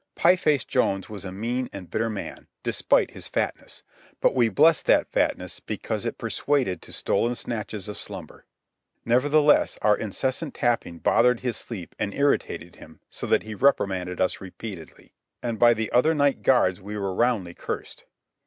Pie 0.15 0.35
Face 0.35 0.65
Jones 0.65 1.09
was 1.09 1.25
a 1.25 1.31
mean 1.31 1.69
and 1.71 1.91
bitter 1.91 2.09
man, 2.09 2.47
despite 2.63 3.11
his 3.11 3.27
fatness; 3.27 3.83
but 4.19 4.33
we 4.33 4.49
blessed 4.49 4.87
that 4.87 5.11
fatness 5.11 5.59
because 5.59 6.05
it 6.07 6.17
persuaded 6.17 6.81
to 6.81 6.91
stolen 6.91 7.35
snatches 7.35 7.87
of 7.87 7.99
slumber. 7.99 8.47
Nevertheless 9.05 9.77
our 9.83 9.95
incessant 9.95 10.55
tapping 10.55 10.97
bothered 10.97 11.41
his 11.41 11.55
sleep 11.55 11.93
and 11.99 12.15
irritated 12.15 12.77
him 12.77 12.99
so 13.11 13.27
that 13.27 13.43
he 13.43 13.53
reprimanded 13.53 14.19
us 14.19 14.41
repeatedly. 14.41 15.13
And 15.43 15.59
by 15.59 15.75
the 15.75 15.91
other 15.91 16.15
night 16.15 16.41
guards 16.41 16.81
we 16.81 16.97
were 16.97 17.13
roundly 17.13 17.53
cursed. 17.53 18.05